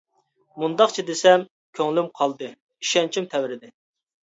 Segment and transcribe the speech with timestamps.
[0.63, 1.45] مۇنداقچە دېسەم،
[1.83, 3.77] كۆڭلۈم قالدى، ئىشەنچىم تەۋرىدى.